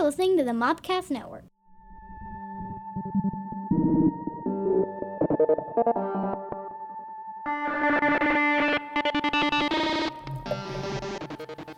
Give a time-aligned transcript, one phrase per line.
[0.00, 1.44] You're listening to the Mopcast Network.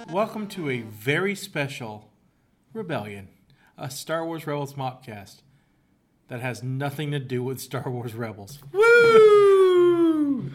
[0.08, 2.12] Welcome to a very special
[2.72, 3.26] Rebellion,
[3.76, 5.38] a Star Wars Rebels Mopcast
[6.28, 8.60] that has nothing to do with Star Wars Rebels.
[8.72, 10.52] Woo!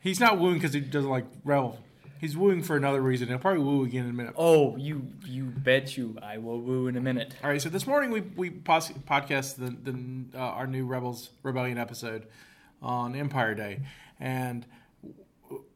[0.00, 1.78] He's not wooing because he doesn't like Rebels.
[2.18, 3.28] He's wooing for another reason.
[3.28, 4.34] He'll probably woo again in a minute.
[4.36, 7.34] Oh, you you bet you I will woo in a minute.
[7.42, 11.30] All right, so this morning we we pos- podcast the, the uh, our new Rebels
[11.44, 12.26] Rebellion episode
[12.82, 13.82] on Empire Day,
[14.18, 14.66] and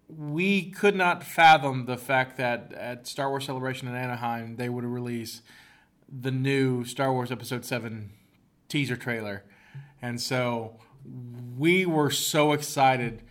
[0.08, 4.84] we could not fathom the fact that at Star Wars Celebration in Anaheim they would
[4.84, 5.42] release
[6.08, 8.10] the new Star Wars Episode Seven
[8.68, 9.44] teaser trailer,
[10.00, 10.76] and so
[11.56, 13.22] we were so excited.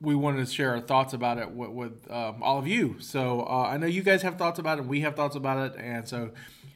[0.00, 2.96] We wanted to share our thoughts about it with, with um, all of you.
[3.00, 4.82] So uh, I know you guys have thoughts about it.
[4.82, 6.32] And we have thoughts about it, and so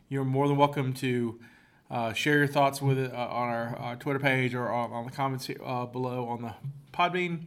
[0.08, 1.38] you're more than welcome to
[1.90, 5.04] uh, share your thoughts with it uh, on our, our Twitter page or on, on
[5.04, 6.54] the comments uh, below on the
[6.92, 7.46] Podbean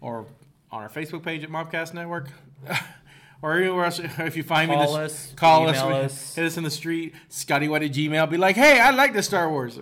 [0.00, 0.26] or
[0.70, 2.30] on our Facebook page at Mopcast Network.
[3.42, 6.34] or anywhere else, if you find me, Call this, us, call us, us.
[6.34, 8.28] hit us in the street, Scotty White at Gmail.
[8.28, 9.78] Be like, hey, I like the Star Wars.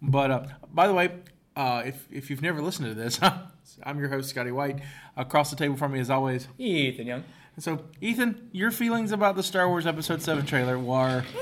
[0.00, 1.12] But uh, by the way,
[1.56, 3.18] uh, if if you've never listened to this,
[3.82, 4.80] I'm your host Scotty White.
[5.16, 6.48] Across the table from me, as always.
[6.58, 7.24] Ethan Young.
[7.58, 11.24] So, Ethan, your feelings about the Star Wars Episode Seven trailer were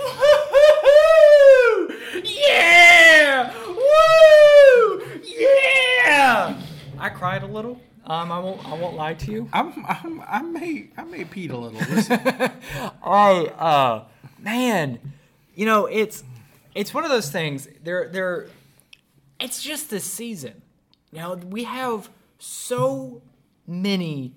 [2.23, 3.53] yeah!
[3.67, 5.03] Woo!
[5.25, 6.61] Yeah!
[6.99, 7.81] I cried a little.
[8.05, 8.65] Um, I won't.
[8.69, 9.49] I won't lie to you.
[9.53, 11.81] I'm, I'm I may I may peed a little.
[11.95, 12.21] Listen,
[13.03, 14.05] I uh
[14.39, 14.99] man,
[15.55, 16.25] you know, it's
[16.75, 17.69] it's one of those things.
[17.83, 18.49] They're they're
[19.41, 20.62] it's just this season.
[21.13, 23.23] Now we have so
[23.67, 24.35] many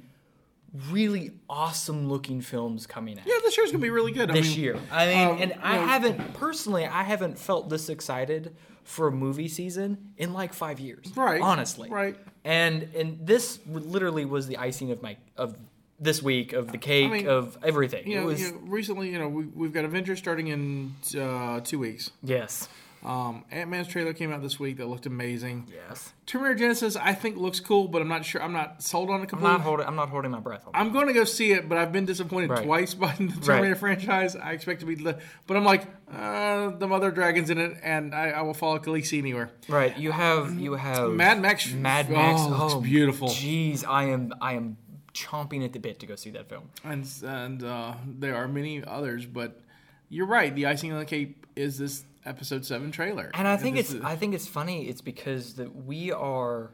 [0.89, 4.29] really awesome looking films coming out yeah, this year's gonna be really good.
[4.29, 4.79] I this mean, year.
[4.91, 9.11] I mean, um, and I know- haven't personally, I haven't felt this excited for a
[9.11, 11.11] movie season in like five years.
[11.15, 12.17] Right, honestly, right.
[12.43, 15.55] And and this literally was the icing of my of
[15.99, 18.05] this week of the cake mean, of everything.
[18.05, 20.93] You it know, was you know, recently, you know, we, we've got Avengers starting in
[21.19, 22.11] uh, two weeks.
[22.21, 22.67] yes,
[23.05, 25.71] Um, Ant Man's trailer came out this week that looked amazing.
[25.71, 26.11] yes.
[26.25, 28.41] Terminator Genisys, I think looks cool, but I'm not sure.
[28.41, 29.57] I'm not sold on it I'm completely.
[29.59, 29.85] not holding.
[29.85, 30.63] I'm not holding my breath.
[30.73, 32.63] I'm going to go see it, but I've been disappointed Right.
[32.65, 34.35] twice by the Terminator franchise.
[34.35, 35.19] I expect to be, but
[35.55, 39.51] I'm like, uh, the mother dragons in it, and I, I will follow Khaleesi anywhere.
[39.69, 39.95] Right.
[39.97, 40.59] You have.
[40.59, 41.11] You have.
[41.11, 42.41] Mad Max, Mad Max.
[42.43, 44.33] oh, looks oh, beautiful, Jeez, I am.
[44.41, 44.77] I am
[45.13, 46.69] chomping at the bit to go see that film.
[46.83, 49.61] and and uh, there are many others, but
[50.09, 50.55] you're right.
[50.55, 54.01] The icing on the cake is this episode seven trailer, And I think it's is-
[54.03, 54.87] I think it's funny.
[54.87, 56.71] It's because that we are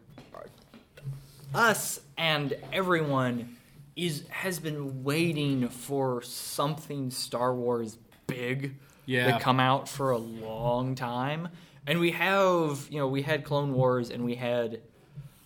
[1.54, 3.58] us and everyone
[3.96, 7.98] is has been waiting for something Star Wars
[8.28, 8.76] big
[9.06, 9.34] Yeah.
[9.38, 11.50] to come out for a long time.
[11.86, 14.80] And we have, you know, we had Clone Wars and we had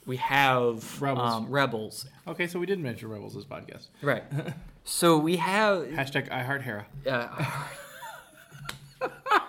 [0.05, 1.33] we have Rebels.
[1.33, 2.05] Um, Rebels.
[2.27, 2.45] okay.
[2.45, 3.87] So we did mention Rebels this podcast.
[4.03, 4.23] Right.
[4.83, 6.85] so we have Hashtag I heart Hera.
[7.09, 7.66] uh,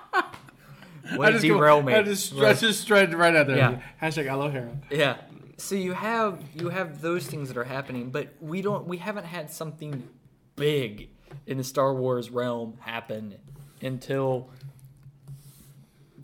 [1.10, 1.94] I Way to just derail go, me.
[1.94, 2.56] I just, I Right.
[2.58, 3.56] just tried right out there.
[3.56, 3.80] Yeah.
[4.02, 4.76] Hashtag I love Hera.
[4.90, 5.16] Yeah.
[5.58, 9.24] So you have you have those things that are happening, but we don't we haven't
[9.26, 10.08] had something
[10.56, 11.08] big
[11.46, 13.34] in the Star Wars realm happen
[13.80, 14.50] until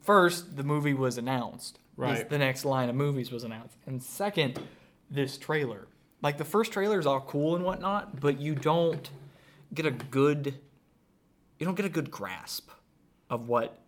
[0.02, 1.78] first the movie was announced.
[1.94, 2.28] Right.
[2.28, 3.76] the next line of movies was announced.
[3.86, 4.58] And second,
[5.10, 5.86] this trailer.
[6.22, 9.08] Like the first trailer is all cool and whatnot, but you don't
[9.74, 10.54] get a good
[11.58, 12.70] you don't get a good grasp
[13.30, 13.78] of what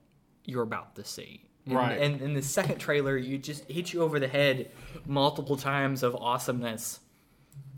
[0.44, 1.42] you're about to see.
[1.66, 1.98] And, Right.
[2.00, 4.70] And in the second trailer, you just hit you over the head
[5.06, 7.00] multiple times of awesomeness.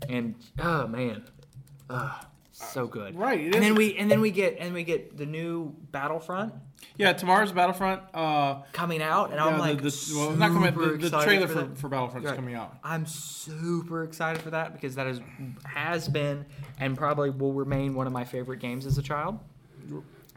[0.09, 1.23] And oh man,
[1.89, 3.17] ah, so good.
[3.17, 6.53] Right, And then we and then we get and we get the new Battlefront
[6.97, 8.01] Yeah, tomorrow's Battlefront.
[8.13, 10.73] Uh, coming out, and I'm like, the, the, well, not coming.
[10.99, 12.35] The, the trailer for for, for Battlefront is Right.
[12.35, 12.77] coming out.
[12.83, 15.19] I'm super excited for that because that is
[15.63, 16.45] has been
[16.79, 19.39] and probably will remain one of my favorite games as a child.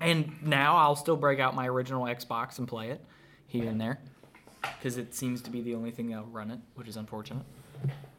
[0.00, 3.04] And now I'll still break out my original Xbox and play it
[3.46, 3.98] here and there
[4.78, 7.44] because it seems to be the only thing that'll run it, which is unfortunate.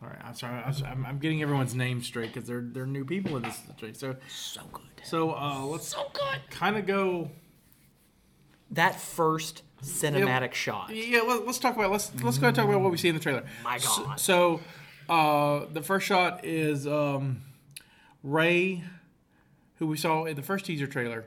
[0.01, 0.61] All right, I'm sorry.
[0.85, 3.95] I'm, I'm getting everyone's names straight because they're they're new people in this trade.
[3.95, 4.83] So So good.
[5.03, 6.39] so uh, let's So good.
[6.49, 7.29] kind of go.
[8.71, 10.95] That first cinematic shot.
[10.95, 13.15] Yeah, let, us talk about let's let's go and talk about what we see in
[13.15, 13.43] the trailer.
[13.63, 14.19] My So- God.
[14.19, 14.61] So,
[15.09, 17.41] uh, the first shot is um,
[18.23, 18.83] Rey,
[19.75, 21.25] who we saw in the first teaser trailer,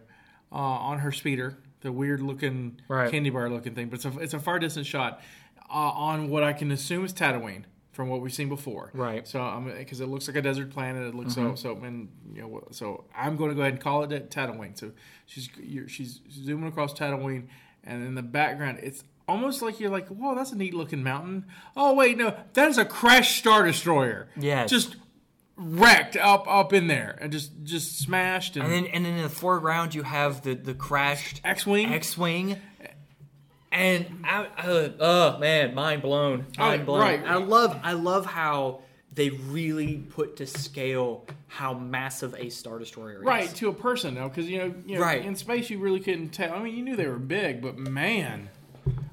[0.55, 3.11] uh, on her speeder, the weird looking Right.
[3.11, 5.21] candy bar looking thing, but it's a it's a far distance shot
[5.69, 8.91] uh, on what I can assume is Tatooine from what we've seen before.
[8.95, 9.25] Right.
[9.25, 9.27] Mm-hmm.
[9.27, 11.03] So I'm because it looks like a desert planet.
[11.09, 14.05] It looks so so and you know so I'm going to go ahead and call
[14.05, 14.79] it Tatooine.
[14.79, 14.93] So
[15.27, 17.49] she's you're, she's zooming across Tatooine,
[17.83, 21.47] and in the background it's almost like you're like, whoa, that's a neat looking mountain.
[21.77, 24.29] Oh wait, no, that is a crashed star destroyer.
[24.37, 24.67] Yeah.
[24.67, 24.97] Just
[25.57, 29.23] wrecked up up in there and just just smashed and, And then, and then in
[29.23, 31.93] the foreground, you have the, the crashed X-wing.
[31.93, 32.57] X-wing.
[33.71, 37.01] And I, uh, oh man, mind blown, mind blown.
[37.01, 37.21] right.
[37.25, 43.19] I love, I love how they really put to scale how massive a star destroyer
[43.21, 43.25] is.
[43.25, 45.25] Right to a person though, because you know, you know, Right.
[45.25, 46.53] in space you really couldn't tell.
[46.53, 48.49] I mean, you knew they were big, but man,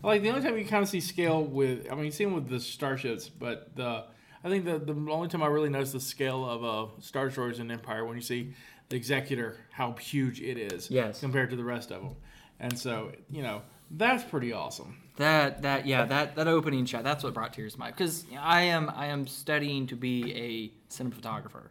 [0.04, 2.34] like the only time you kind of see scale with, I mean, you see them
[2.36, 4.06] with the starships, but the
[4.44, 7.60] I think the the only time I really noticed the scale of uh, star destroyers
[7.60, 8.54] in Empire when you see
[8.90, 11.20] the Executor, how huge it is, Yes.
[11.20, 12.16] compared to the rest of them,
[12.60, 13.62] and so you know
[13.92, 14.98] that's pretty awesome.
[15.18, 18.62] That that yeah that that opening shot that's what brought tears to my because I
[18.64, 21.68] am I am studying to be a cinematographer,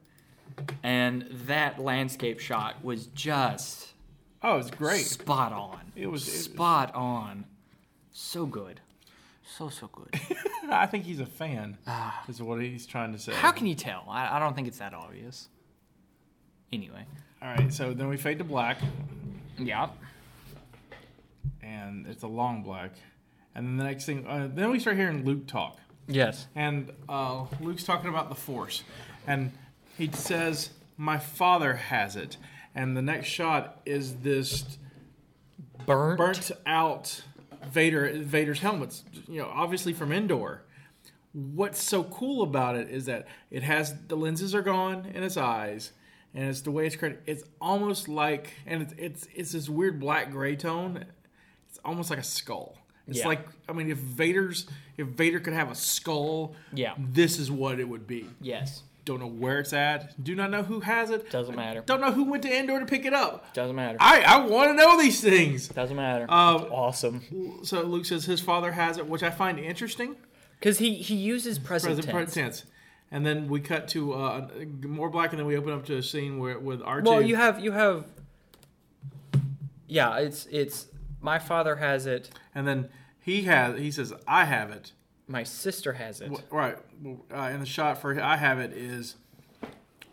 [0.83, 3.89] and that landscape shot was just
[4.43, 5.05] Oh, it's great.
[5.05, 5.93] spot on.
[5.97, 7.45] It was- it- spot on,
[8.13, 8.81] so good,
[9.57, 10.09] so so good.
[10.71, 11.79] I think he's a fan.
[12.29, 13.33] is what he's trying to say.
[13.35, 13.37] Ah.
[13.37, 14.05] How can you tell?
[14.09, 15.49] I, I don't think it's that obvious.
[16.73, 17.05] Anyway,
[17.43, 18.79] All right, so then we fade to black.
[19.59, 19.89] yeah,
[21.63, 22.93] and it's a long black.
[23.57, 27.47] And then the next thing, uh, then we start hearing Luke talk, yes, and uh,
[27.61, 28.85] Luke's talking about the Force,
[29.27, 29.51] and
[29.99, 32.37] he says, "My father has it."
[32.73, 34.79] And the next shot is this
[35.87, 37.25] burnt, burnt out
[37.69, 40.63] Vader Vader's helmets, you know, obviously from Endor.
[41.33, 45.37] What's so cool about it is that it has the lenses are gone in its
[45.37, 45.93] eyes,
[46.35, 47.21] and it's the way it's created.
[47.27, 51.05] It's almost like, and it's it's, it's this weird black gray tone.
[51.69, 52.79] It's almost like a skull.
[53.07, 53.29] It's Yeah.
[53.29, 54.67] like I mean, if Vader's
[54.97, 56.95] if Vader could have a skull, Yeah.
[56.99, 58.27] this is what it would be.
[58.41, 60.23] yes, Don't know where it's at.
[60.23, 61.31] Do not know who has it.
[61.31, 61.83] Doesn't matter.
[61.87, 63.53] Don't know who went to Endor to pick it up.
[63.55, 65.69] doesn't matter, I I want to know these things.
[65.69, 66.25] doesn't matter.
[66.31, 70.17] Um, awesome, So Luke says his father has it, which I find interesting.
[70.59, 72.61] because he he uses present, Present, present tense.
[72.61, 72.71] tense.
[73.13, 74.49] And then we cut to uh,
[74.83, 77.11] more black, and then we open up to a scene where with R two.
[77.11, 78.05] Well, you have you have.
[79.87, 80.87] Yeah, it's it's
[81.21, 82.89] my father has it, and then
[83.19, 83.79] he has.
[83.79, 84.93] He says, "I have it."
[85.31, 86.27] My sister has it.
[86.27, 86.77] W- Right.
[87.33, 89.17] Uh, and the shot for "I have it is.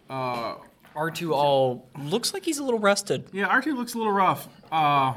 [0.09, 0.55] uh,
[0.95, 3.25] R two all looks like he's a little rested.
[3.33, 4.47] yeah, R two looks a little rough.
[4.71, 5.15] Uh,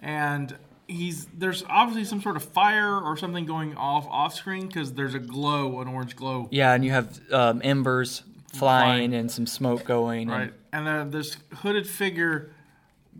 [0.00, 0.56] and
[0.86, 5.14] he's there's obviously some sort of fire or something going off off screen because there's
[5.14, 6.48] a glow, an orange glow.
[6.50, 8.22] Yeah, and you have um, embers
[8.52, 9.14] flying Flying.
[9.14, 10.22] and some smoke going.
[10.22, 10.52] and- Right.
[10.72, 12.52] And then this hooded figure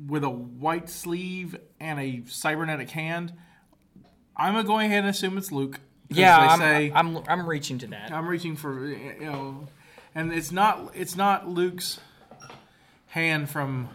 [0.07, 3.33] with a white sleeve and a cybernetic hand.
[4.41, 5.79] I'm gonna go ahead and assume it's Luke.
[6.09, 8.11] yeah, I'm, say I'm I'm reaching to that.
[8.13, 9.69] I'm reaching for you know,
[10.15, 12.01] and it's not it's not Luke's
[13.09, 13.89] hand from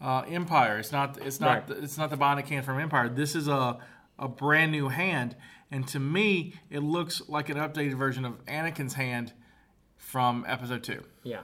[0.00, 0.78] uh, Empire.
[0.78, 1.78] It's not it's not Right.
[1.82, 3.08] it's not the Bionic hand from Empire.
[3.08, 3.78] This is a
[4.18, 5.36] a brand new hand,
[5.70, 9.32] and to me, it looks like an updated version of Anakin's hand
[9.96, 11.04] from Episode Two.
[11.22, 11.40] Yeah.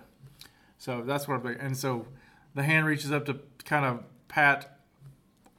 [0.78, 1.64] So that's what I'm thinking.
[1.64, 2.06] And so
[2.54, 4.78] the hand reaches up to kind of pat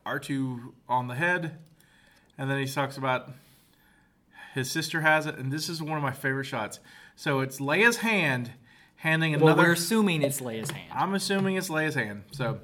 [0.06, 1.58] R2 on the head.
[2.38, 3.32] And then he talks about
[4.54, 5.36] his sister has it.
[5.38, 6.80] And this is one of my favorite shots.
[7.16, 8.52] So it's Leia's hand
[8.98, 9.46] handing another.
[9.56, 10.92] Well, we're assuming it's Leia's hand.
[10.94, 12.24] I'm assuming it's Leia's hand.
[12.32, 12.60] So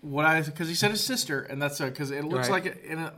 [0.00, 2.64] what I because he said his sister, and that's because it looks Right.
[2.64, 3.12] like it, in a,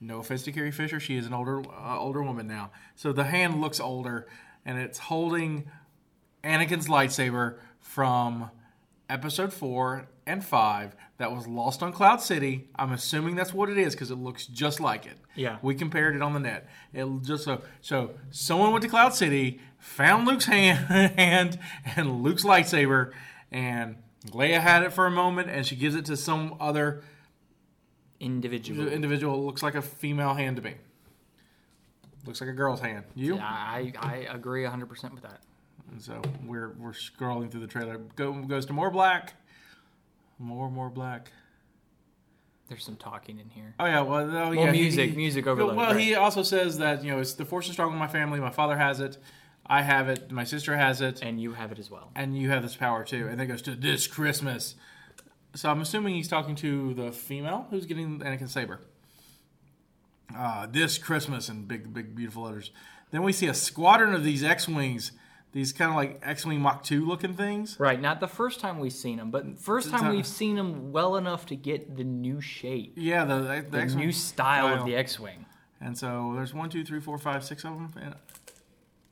[0.00, 2.70] no offense to Carrie Fisher, she is an older uh, older woman now.
[2.96, 4.26] So the hand looks older,
[4.64, 5.64] and it's holding
[6.44, 8.50] Anakin's lightsaber from
[9.08, 12.68] Episode four and five that was lost on Cloud City.
[12.76, 15.16] I'm assuming that's what it is because it looks just like it.
[15.34, 15.58] Yeah.
[15.62, 16.68] we compared it on the net.
[16.92, 20.78] It just so so someone went to Cloud City, found Luke's hand,
[21.18, 21.58] hand
[21.96, 23.12] and Luke's lightsaber,
[23.50, 23.96] and
[24.28, 27.02] Leia had it for a moment, and she gives it to some other
[28.20, 28.86] Individual.
[28.86, 29.44] individual.
[29.44, 30.74] Looks like a female hand to me.
[32.24, 33.04] Looks like a girl's hand.
[33.16, 33.36] You?
[33.38, 35.40] I I agree 100 percent with that.
[35.90, 37.98] And so we're we're scrolling through the trailer.
[38.14, 39.34] Go goes to more black,
[40.38, 41.30] more and more black.
[42.68, 43.74] There's some talking in here.
[43.78, 47.10] Oh yeah, well, Well, yeah, music- he- music overload, Well, he also says that you
[47.10, 48.40] know it's the force is strong in my family.
[48.40, 49.18] My father has it,
[49.66, 52.10] I have it, my sister has it, And you have it as well.
[52.14, 53.28] and you have this power too.
[53.28, 54.74] And then goes to this Christmas.
[55.54, 58.80] So I'm assuming he's talking to the female who's getting Anakin saber.
[60.34, 62.70] Uh, this Christmas in big, big, beautiful letters.
[63.10, 65.12] Then we see a squadron of these X-wings,
[65.52, 67.76] these kind of like X-wing Mach 2 looking things.
[67.78, 71.16] Right, not the first time we've seen them, but first time we've seen them well
[71.16, 74.80] enough to get the new shape, Yeah, the, the, the X-wing new style style.
[74.80, 75.44] of the X-wing.
[75.80, 77.92] And so there's one, two, three, four, five, six of them.
[78.00, 78.14] And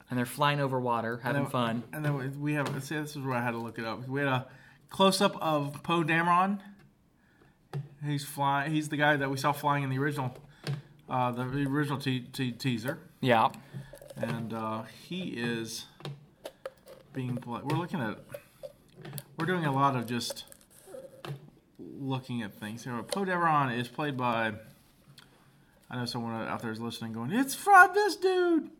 [0.09, 1.82] and they're flying over water, having then- fun.
[1.92, 2.66] And then we- we have.
[2.82, 4.09] See, this is where I had to look it up.
[4.09, 4.47] We had a
[4.88, 6.59] close up of Poe Dameron.
[8.04, 8.73] He's flying.
[8.73, 10.37] He's the guy that we saw flying in the original,
[11.09, 13.50] uh, the original te- te- teaser, Yeah.
[14.16, 15.85] and uh, he is
[17.20, 17.38] being.
[17.46, 18.18] We're looking at.
[19.36, 20.44] We're doing a lot of just
[21.78, 22.86] looking at things.
[22.86, 24.52] Know, Poe Dameron is played by.
[25.90, 28.70] I know someone out there is listening, going, "It's from this dude."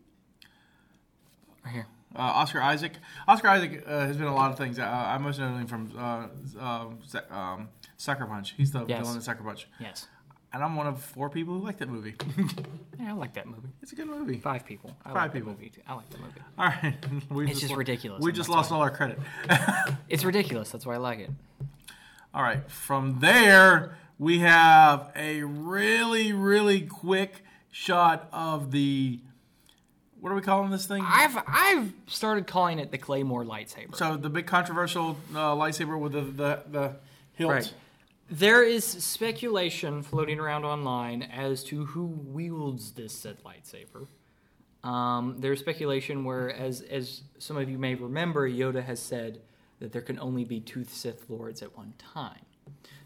[1.71, 1.87] Here.
[2.15, 2.93] Uh, Oscar Isaac.
[3.29, 4.79] Oscar Isaac uh, has been a lot of things.
[4.79, 6.27] Uh, I most know him from uh,
[6.61, 6.87] uh,
[7.35, 8.55] um, Sucker Punch.
[8.57, 9.01] He's the Yes.
[9.01, 10.09] villain in Sucker Punch, Yes.
[10.53, 12.15] And I'm one of four people who like that movie.
[13.03, 13.69] Yeah, I like that movie.
[13.81, 14.37] it's a good movie.
[14.37, 14.95] Five people.
[15.07, 15.53] I Five like people.
[15.53, 15.81] That movie too.
[15.89, 16.41] I like the movie.
[16.59, 16.95] All right,
[17.31, 19.19] we It's just lo- ridiculous, We just lost all our credit.
[20.11, 20.71] It's ridiculous.
[20.71, 21.31] That's why I like it.
[22.35, 29.21] all right, from there we have a really, really quick shot of the.
[30.21, 31.03] What are we calling this thing?
[31.07, 33.95] I've I've started calling it the Claymore lightsaber.
[33.97, 36.97] So the big controversial uh, lightsaber with the the, the
[37.33, 37.51] hilt.
[37.51, 37.73] Right.
[38.31, 44.07] There is speculation floating around online as to who wields this said lightsaber.
[44.89, 49.41] Um, there's speculation where, as as some of you may remember, Yoda has said
[49.81, 52.47] that there can only be two Sith lords at one time.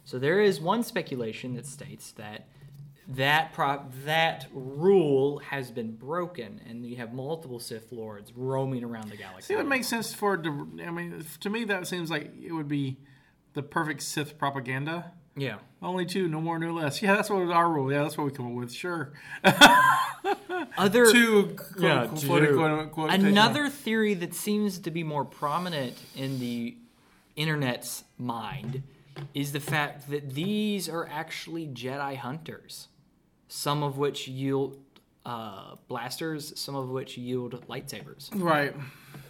[0.05, 2.47] So there is one speculation that states that
[3.09, 3.55] that
[4.05, 9.47] that rule has been broken, and you have multiple Sith lords roaming around the galaxy.
[9.49, 10.37] See, it would make sense for.
[10.37, 12.99] to- I mean, to me, that seems like it would be
[13.55, 15.13] the perfect Sith propaganda.
[15.37, 15.57] yeah.
[15.83, 17.03] Only two, no more, no less.
[17.03, 17.93] Yeah, that's what was our rule.
[17.93, 18.73] Yeah, that's what we come up with.
[18.73, 19.13] Sure,
[20.79, 21.55] Other two.
[21.57, 22.57] Quote, Yeah, quote, two.
[22.57, 26.77] quote, quotation Another theory that seems to be more prominent in the
[27.37, 28.83] internet's mind
[29.35, 32.89] is the fact that these are actually Jedi hunters,
[33.49, 34.79] some of which yield
[35.27, 38.75] uh, blasters, some of which yield lightsabers, Right.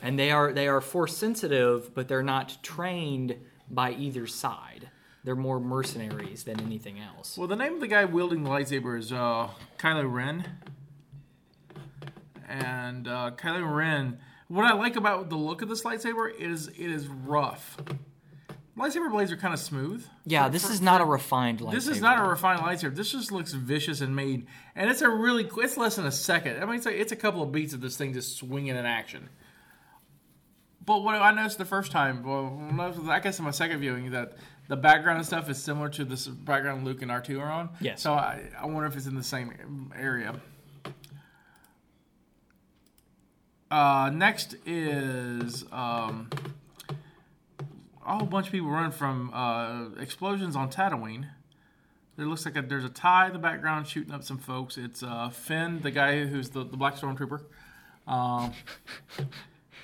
[0.03, 3.37] and they are they are force sensitive, but they're not trained
[3.71, 4.91] by either side.
[5.25, 7.39] They're more mercenaries than anything else.
[7.39, 10.45] Well, the name of the guy wielding the lightsaber is uh, Kylo Ren.
[12.49, 14.19] And uh, Kylo Ren,
[14.49, 17.79] what I like about the look of this lightsaber is it is rough.
[18.77, 20.05] Lightsaber blades are kind of smooth.
[20.27, 21.73] Yeah, For- this for- is not a refined lightsaber.
[21.73, 22.95] This is not a refined lightsaber.
[22.95, 26.61] This just looks vicious and made, and it's a really it's less than a second.
[26.63, 28.85] I mean, it's like it's a couple of beats of this thing just swinging in
[28.85, 29.29] action.
[30.87, 32.61] But what I noticed the first time, well,
[33.09, 34.37] I I guess in my second viewing, that
[34.69, 37.71] the background and stuff is similar to this background Luke and R two are on.
[37.81, 38.03] Yes.
[38.03, 40.35] So I, I wonder if it's in the same area.
[43.71, 46.29] Uh, next is um,
[48.07, 51.29] a whole bunch of people running from uh, explosions on Tatooine.
[52.17, 54.77] There looks like a, there's a tie in the background shooting up some folks.
[54.79, 57.41] It's uh, Finn, the guy who's the, the black stormtrooper.
[58.07, 58.53] Um,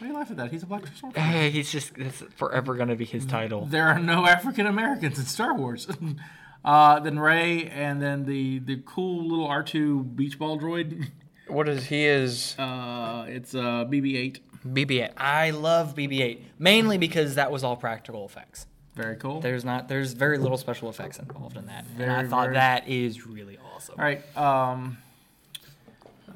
[0.01, 0.51] why are you laughing at that?
[0.51, 1.17] He's a black stormtrooper.
[1.17, 3.67] Hey, he's just that's forever going to be his title.
[3.67, 5.87] There are no African Americans in Star Wars.
[6.65, 11.09] uh, then Rey, and then the the cool little R two beach ball droid.
[11.49, 12.57] What is he is?
[12.61, 14.39] Uh, it's uh, BB-8.
[14.69, 15.15] BB-8.
[15.17, 18.69] I love BB-8 mainly because that was all practical effects.
[18.95, 19.41] Very cool.
[19.41, 22.89] There's not there's very little special effects involved in that, and I thought very- that
[22.89, 23.97] is really awesome.
[23.99, 24.37] All right.
[24.37, 24.99] Um,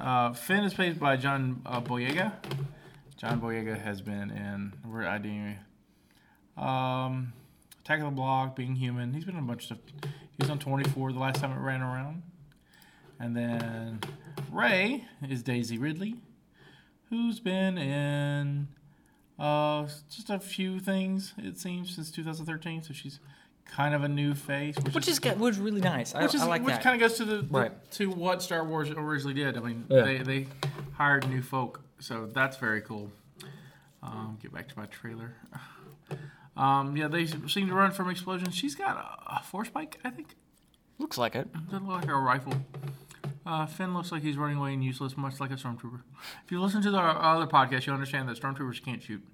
[0.00, 2.32] uh, Finn is played by John uh, Boyega.
[3.16, 5.56] John Boyega has been in we're IDing
[6.56, 7.32] um,
[7.84, 9.12] Attack of the Block, Being Human.
[9.12, 9.78] He's been in a bunch of stuff.
[10.02, 12.22] He was on 24 the last time it ran around.
[13.20, 14.00] And then
[14.50, 16.16] Rey is Daisy Ridley,
[17.10, 18.68] who's been in
[19.38, 22.82] uh, just a few things it seems since 2013.
[22.82, 23.20] So she's
[23.64, 26.14] kind of a new face, Which is good- was really nice.
[26.14, 26.82] I, which is I like which that.
[26.82, 27.90] kind of goes to the, the- Right.
[27.92, 29.56] to what Star Wars originally did.
[29.56, 30.02] I mean, Yeah.
[30.02, 30.46] they they
[30.92, 33.10] hired new folk, so that's very cool.
[34.02, 35.36] Um, get back to my trailer.
[36.54, 38.54] Um, yeah, they seem to run from explosions.
[38.54, 40.36] She's got a, a force spike, I think.
[40.98, 41.48] Looks like it.
[41.70, 42.52] Doesn't look like a rifle.
[43.46, 46.02] Uh, Finn looks like he's running away and useless, much like a stormtrooper.
[46.44, 49.26] If you listen to the other podcast, you'll understand that stormtroopers can't shoot.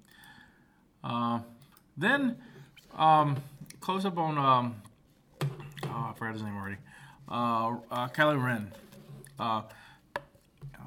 [1.03, 1.41] Uh,
[1.97, 2.37] then,
[2.97, 3.35] um,
[3.81, 4.81] close up on um,
[5.85, 6.77] oh, I forgot his name already.
[7.29, 8.71] Uh, uh, Kylo Ren,
[9.39, 9.63] uh,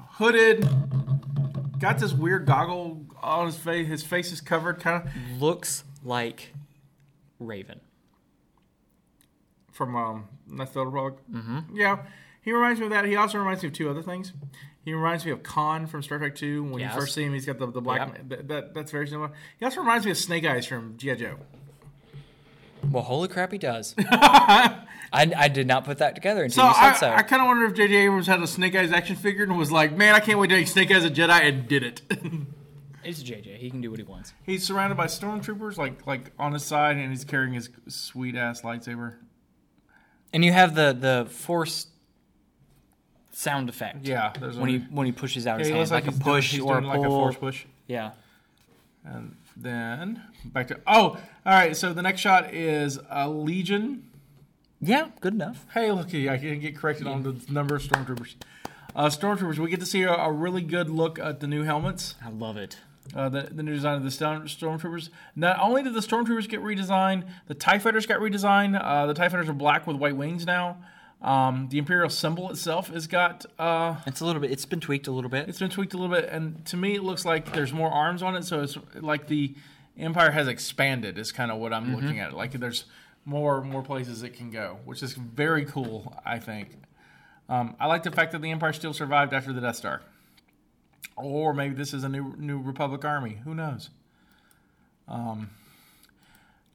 [0.09, 0.67] hooded,
[1.79, 3.87] got this weird goggle on his face.
[3.87, 6.53] His face is covered, kind of Looks like
[7.41, 7.79] Revan.
[9.71, 11.15] from um, Knights of the Republic.
[11.31, 11.75] Mm-hmm.
[11.75, 11.99] Yeah,
[12.41, 13.05] he reminds me of that.
[13.05, 14.33] He also reminds me of two other things.
[14.83, 16.63] He reminds me of Khan from Star Trek Two.
[16.63, 16.93] When Yes.
[16.93, 18.07] you first see him, he's got the, the black.
[18.07, 18.29] Yep.
[18.29, 19.31] That, that, that's very similar.
[19.59, 21.35] He also reminds me of Snake Eyes from GI Joe.
[22.91, 23.95] Well, holy crap, he does.
[25.15, 27.09] I, I did not put that together until So you said I, so.
[27.11, 27.93] I kind of wonder if J.J.
[27.95, 30.55] Abrams had a Snake Eyes action figure and was like, "Man, I can't wait to
[30.55, 32.01] make Snake Eyes a Jedi," and did it.
[33.03, 33.57] it's JJ.
[33.57, 34.33] He can do what he wants.
[34.43, 38.61] he's surrounded by stormtroopers, like like on his side, and he's carrying his sweet ass
[38.61, 39.15] lightsaber.
[40.33, 41.87] And you have the the force
[43.31, 44.05] sound effect.
[44.07, 46.11] Yeah, there's When a- he when he pushes out Yeah, his hand, like, like, a
[46.11, 46.89] he's doing- push he's or a pull.
[46.89, 47.65] like a force push.
[47.87, 48.11] Yeah.
[49.03, 51.75] And then back to oh, all right.
[51.77, 54.09] So the next shot is a Legion.
[54.81, 55.65] Yeah, good enough.
[55.73, 58.35] Hey, looky, I can get corrected on the number of stormtroopers.
[58.95, 62.15] Uh, stormtroopers, we get to see a, a really good look at the new helmets.
[62.23, 62.77] I love it.
[63.15, 65.09] uh, the, the new design of the stormtroopers.
[65.35, 68.79] Not only did the stormtroopers get redesigned, the Tie Fighters got redesigned.
[68.81, 70.77] Uh, the Tie Fighters are black with white wings now.
[71.21, 74.51] Um, the Imperial symbol itself has got uh, It's a little bit.
[74.51, 75.49] It's been tweaked a little bit.
[75.49, 78.21] it's been tweaked a little bit, and to me, it looks like there's more arms
[78.21, 78.43] on it.
[78.43, 79.55] So it's like the
[79.97, 81.17] Empire has expanded.
[81.17, 82.33] Is kind of what I'm looking at.
[82.33, 82.83] Like there's
[83.25, 86.13] more more places it can go, which is very cool.
[86.25, 86.69] I think.
[87.49, 90.01] Um, I like the fact that the Empire still survived after the Death Star,
[91.15, 93.39] or maybe this is a new new Republic army.
[93.43, 93.89] Who knows?
[95.07, 95.51] Um,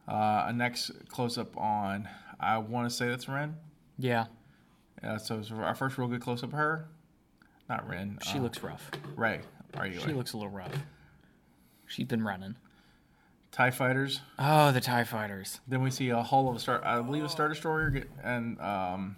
[0.09, 2.09] uh, a next close up on.
[2.39, 3.57] I want to say that's Ren.
[3.99, 4.27] yeah,
[5.03, 6.89] Uh, so it's our first real good close up of her.
[7.69, 8.19] Not Ren.
[8.23, 8.91] she uh, looks rough.
[9.17, 9.41] Rey.
[9.75, 10.01] Are you?
[10.01, 10.73] She looks a little rough.
[11.87, 12.57] She's been running.
[13.53, 14.21] Tie fighters.
[14.39, 15.61] Oh, the Tie Fighters.
[15.67, 16.85] Then we see a hull of a star.
[16.85, 19.17] I believe a star destroyer, get, and um,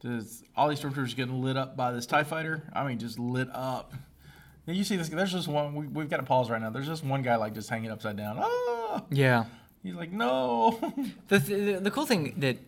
[0.00, 2.62] does all these stormtroopers getting lit up by this Tie fighter?
[2.74, 3.94] I mean, just lit up.
[4.66, 5.08] Then you see this.
[5.08, 5.74] There's just one.
[5.74, 6.70] We, we've got to pause right now.
[6.70, 8.36] There's just one guy like just hanging upside down.
[8.38, 9.02] Ah!
[9.10, 9.44] Yeah.
[9.82, 10.78] He's like, no.
[11.28, 12.58] The, the the cool thing that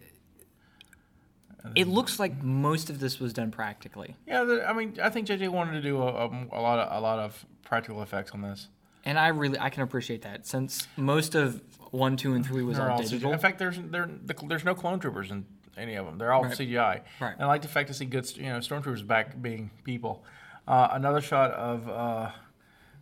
[1.75, 4.65] it looks like most of this was done practically, yeah.
[4.67, 7.19] I mean, I think JJ wanted to do a, a, a lot of a lot
[7.19, 8.69] of practical effects on this.
[9.05, 12.77] And I really I can appreciate that since most of one, two, and three was
[12.77, 13.31] They're all digital.
[13.31, 13.35] CGI.
[13.35, 14.09] In fact, there's there,
[14.47, 16.19] there's no clone troopers in any of them.
[16.19, 16.53] They're all Right.
[16.57, 17.01] CGI.
[17.21, 17.33] Right.
[17.35, 20.25] And I like the fact to see good, you know, stormtroopers back being people.
[20.67, 22.31] Uh, another shot of uh,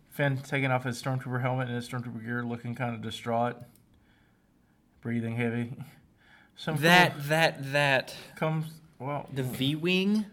[0.09, 3.57] Finn taking off his stormtrooper helmet and his stormtrooper gear, looking kind of distraught,
[5.01, 5.73] breathing heavy.
[6.55, 8.65] Some That that that comes
[8.99, 9.27] well.
[9.33, 10.25] the V wing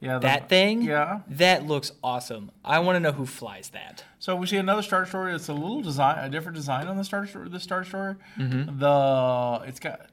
[0.00, 1.20] yeah, the- that thing Yeah.
[1.28, 2.50] that looks awesome.
[2.64, 4.04] I want to know who flies that.
[4.18, 5.30] So we see another Star Destroyer.
[5.34, 7.48] It's a little design, a different design on the Star Destroyer.
[7.48, 8.18] The Star Destroyer.
[8.38, 8.78] Mm-hmm.
[8.78, 10.06] The it's got.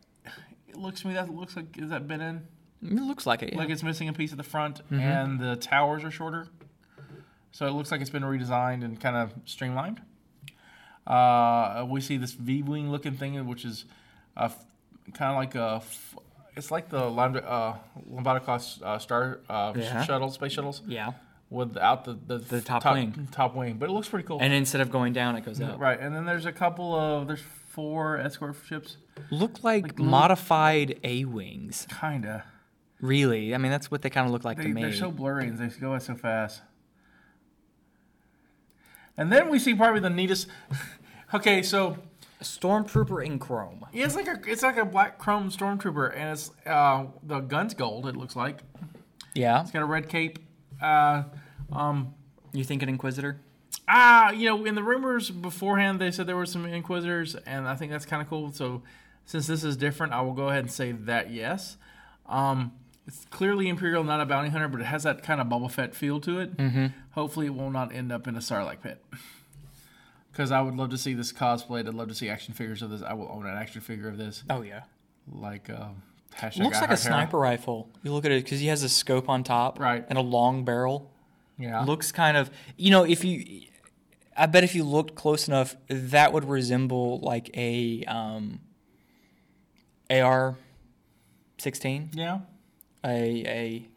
[0.68, 2.48] It looks to me that looks like is that been in?
[2.84, 3.54] It looks like it.
[3.54, 3.60] Yeah.
[3.60, 5.00] like it's missing a piece at the front Mm-hmm.
[5.00, 6.48] and the towers are shorter
[7.52, 10.00] so it looks like it's been redesigned and kind of streamlined
[11.08, 13.86] uh, we see this v-wing looking thing which is
[14.36, 14.50] uh,
[15.14, 16.16] kind of like a f-
[16.58, 17.78] it's like the Lambda, uh,
[18.10, 20.04] Lambda class uh, star uh, Yeah.
[20.04, 21.12] shuttle space shuttles yeah.
[21.50, 23.28] without the the, The top wing.
[23.32, 25.80] top wing but it looks pretty cool And instead of going down, it goes up.
[25.80, 28.98] right and then there's a couple of there's four escort ships
[29.32, 31.88] Look like, modified A wings.
[32.02, 32.44] kinda
[33.00, 34.82] Really, I mean that's what they kind of look like They, to me.
[34.82, 36.62] they're so blurry and they go by so fast.
[39.18, 40.48] And then we see probably the neatest.
[41.34, 41.98] okay, so
[42.42, 43.86] Stormtrooper in chrome.
[43.94, 47.74] yeah, it's like a it's like a black chrome stormtrooper, and it's uh, the gun's
[47.74, 48.06] gold.
[48.08, 48.60] It looks like
[49.34, 49.62] Yeah.
[49.62, 50.40] it's got a red cape.
[50.82, 51.24] Uh,
[51.72, 52.14] um,
[52.54, 53.40] You think an Inquisitor?
[53.88, 57.76] ah, you know, in the rumors beforehand, they said there were some Inquisitors, and I
[57.76, 58.52] think that's kind of cool.
[58.52, 58.84] So
[59.26, 61.78] since this is different, I will go ahead and say that yes.
[62.28, 62.74] Um,
[63.08, 65.96] it's clearly Imperial, not a bounty hunter, but it has that kind of Boba Fett
[65.96, 66.58] feel to it.
[66.58, 66.88] Mm-hmm.
[67.12, 69.02] Hopefully, it will not end up in a Sarlacc pit.
[70.38, 71.88] Because I would love to see this cosplayed.
[71.88, 73.02] I'd love to see action figures of this.
[73.02, 74.44] I will own an action figure of this.
[74.52, 74.82] Oh yeah.
[75.32, 75.88] Like, uh,
[76.40, 77.90] hashtag looks like a sniper rifle.
[78.04, 80.06] You look at it because he has a scope on top, Right.
[80.08, 81.12] and a long barrel.
[81.58, 81.84] Yeah.
[81.84, 83.64] Looks kind of, you know, if you,
[84.38, 88.60] I bet if you looked close enough, that would resemble like a um,
[90.12, 90.56] AR
[91.58, 92.42] sixteen, Yeah.
[93.04, 93.88] a a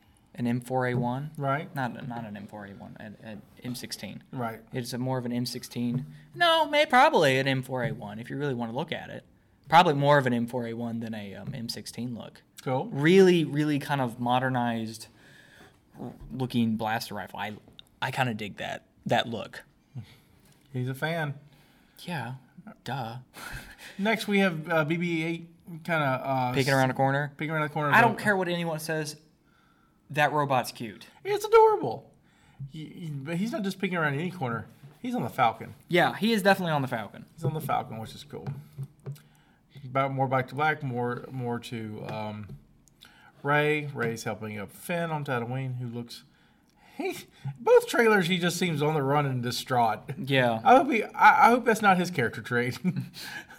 [0.40, 1.30] an M4A1.
[1.36, 1.74] Right.
[1.76, 4.20] Not not an M4A1, an, an M16.
[4.32, 4.60] Right.
[4.72, 6.04] It's a more of an M16.
[6.34, 9.24] No, may probably an M4A1 if you really want to look at it.
[9.68, 12.42] Probably more of an M4A1 than a um, M16 look.
[12.64, 12.86] Cool.
[12.86, 15.06] Really, really kind of modernized
[16.32, 17.38] looking blaster rifle.
[17.38, 17.52] I
[18.00, 19.62] I kind of dig that that look.
[20.72, 21.34] He's a fan.
[22.00, 22.34] Yeah,
[22.84, 23.16] duh.
[23.98, 25.44] Next, we have uh, BB-8
[25.84, 27.32] kind of uh, Peeking around a corner.
[27.36, 27.92] Peeking around the corner.
[27.92, 29.16] I don't care what anyone says.
[30.10, 31.06] That robot's cute.
[31.24, 32.10] It's adorable.
[32.70, 34.66] He, he- but he's not just peeking around any corner.
[35.00, 35.74] He's on the Falcon.
[35.88, 37.24] Yeah, he is definitely on the Falcon.
[37.34, 38.46] He's on the Falcon, which is cool.
[39.84, 42.48] About more back to black, more more to um,
[43.42, 43.88] Rey.
[43.94, 46.24] Rey's helping up Finn on Tatooine, who looks.
[46.98, 47.16] He,
[47.58, 50.00] both trailers, he just seems on the run and distraught.
[50.18, 50.60] Yeah.
[50.62, 51.02] I hope he.
[51.02, 52.78] I, I hope that's not his character trait.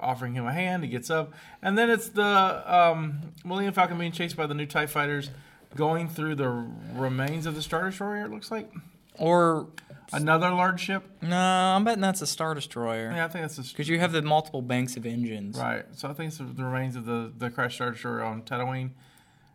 [0.00, 0.82] offering him a hand.
[0.84, 2.24] He gets up, and then it's the
[2.72, 5.30] um, Millennium Falcon being chased by the new Tie Fighters,
[5.74, 6.48] going through the
[6.94, 8.24] remains of the Star Destroyer.
[8.26, 8.70] It looks like
[9.16, 9.68] Or
[10.12, 11.04] another large ship.
[11.22, 13.12] no, I'm betting that's a Star Destroyer.
[13.14, 15.58] Yeah, I think that's the Because you have the multiple banks of engines.
[15.58, 15.84] Right.
[15.94, 18.90] So I think it's the remains of the the crash Star Destroyer on Tatooine,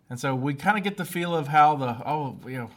[0.09, 2.69] and so we kind of get the feel of how the oh you know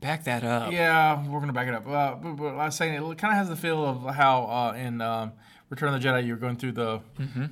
[0.00, 0.72] Back that up.
[0.72, 1.86] yeah we're gonna back it up.
[1.86, 4.76] Uh, but, but I was saying it kind of has the feel of how uh,
[4.76, 5.32] in um,
[5.74, 7.00] Return of the Jedi you're going through the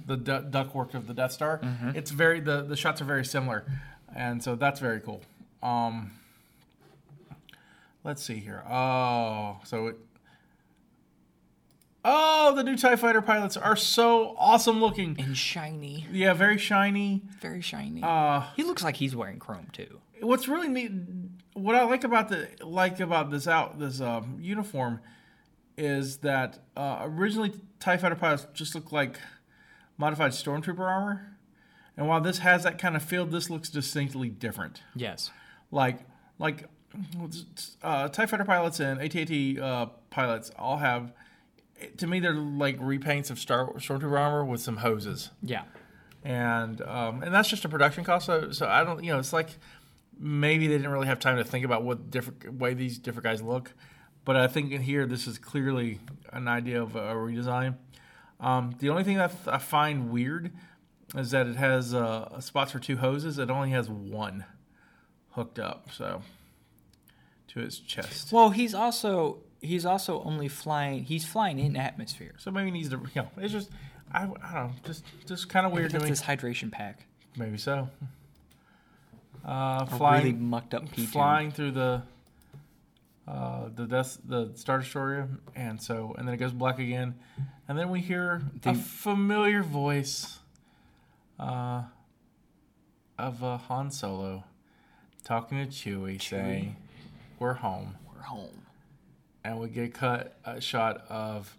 [0.06, 1.60] the du- ductwork of the Death Star.
[1.94, 3.64] It's very the the shots are very similar,
[4.14, 5.22] and so that's very cool.
[5.60, 6.12] Um,
[8.04, 8.62] let's see here.
[8.70, 9.96] Oh, so it.
[12.04, 15.16] Oh, the new Tie Fighter pilots are so awesome looking.
[15.18, 16.06] And shiny.
[16.12, 17.22] Yeah, very shiny.
[17.40, 18.02] Very shiny.
[18.02, 20.00] Uh, he looks like he's wearing chrome too.
[20.20, 20.90] what's really neat,
[21.54, 25.00] what I like about the like about this out this um, uniform,
[25.76, 29.18] is that uh, originally Tie Fighter pilots just look like
[29.98, 31.36] modified stormtrooper armor,
[31.96, 34.82] and while this has that kind of feel, this looks distinctly different.
[34.94, 35.30] Yes.
[35.70, 36.00] Like
[36.38, 36.64] like
[37.82, 41.12] uh, Tie Fighter pilots and AT-AT uh, pilots all have.
[41.96, 45.30] To me, they're like repaints of Star Stormtrooper armor with some hoses.
[45.42, 45.62] Yeah.
[46.22, 48.26] and um, and that's just a production cost.
[48.26, 49.48] So, so I don't, you know, it's like
[50.18, 53.42] maybe they didn't really have time to think about what different way these different guys
[53.42, 53.72] look.
[54.24, 56.00] But I think in here, this is clearly
[56.32, 57.76] an idea of a redesign.
[58.40, 60.52] Um, the only thing that I find weird
[61.16, 63.38] is that it has uh, spots for two hoses.
[63.38, 64.44] It only has one
[65.32, 66.22] hooked up, so
[67.48, 68.32] to his chest.
[68.32, 71.04] Well, he's also he's also only flying.
[71.04, 72.34] He's flying in atmosphere.
[72.38, 73.70] So maybe he needs to, you know, it's just
[74.12, 76.10] I, I don't know, just just kind of weird to That's me.
[76.10, 77.06] his hydration pack.
[77.36, 77.88] Maybe so.
[79.44, 81.06] Uh, flying, really mucked up P2.
[81.08, 82.02] flying through the
[83.28, 87.14] uh, the death, the Star Destroyer, and so and then it goes black again,
[87.68, 90.38] and then we hear a familiar voice
[91.38, 91.82] uh,
[93.18, 94.44] of uh, Han Solo
[95.24, 96.76] talking to Chewie, saying,
[97.38, 98.62] "We're home," We're home.
[99.44, 101.56] and we get cut a shot of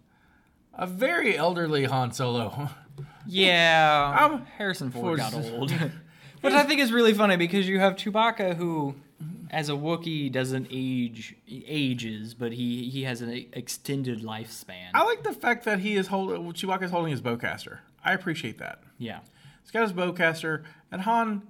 [0.74, 2.68] a very elderly Han Solo.
[3.26, 4.14] Yeah.
[4.16, 5.70] I'm- Harrison Ford got old.
[6.42, 8.94] Which I think is really funny because you have Chewbacca who,
[9.54, 14.90] as a Wookiee, doesn't age ages, but he he has an extended lifespan.
[14.92, 17.78] I like the fact that he is holding Chewbacca's holding his bowcaster.
[18.04, 18.82] I appreciate that.
[18.98, 19.20] yeah.
[19.62, 21.42] He's got his bowcaster, and Han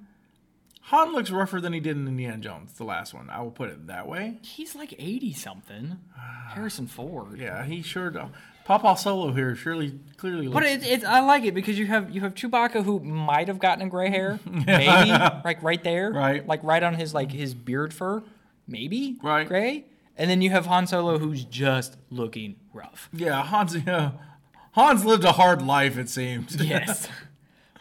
[0.88, 3.30] Han looks rougher than he did in Indiana Jones, the last one.
[3.30, 4.38] I will put it that way.
[4.42, 5.98] He's like eighty something.
[6.50, 7.38] Harrison Ford.
[7.38, 8.10] Yeah, he sure.
[8.10, 8.30] do-
[8.66, 10.54] Papa Solo here surely clearly looks.
[10.54, 13.58] But it, it's I like it because you have you have Chewbacca who might have
[13.58, 15.10] gotten a gray hair, maybe
[15.44, 16.46] like right there, Right.
[16.46, 18.22] like right on his like his beard fur,
[18.66, 19.46] maybe Right.
[19.46, 19.84] gray,
[20.16, 23.10] and then you have Han Solo who's just looking rough.
[23.12, 24.12] yeah, Han's yeah,
[24.72, 25.98] Han's lived a hard life.
[25.98, 26.56] It seems.
[26.56, 27.06] Yes,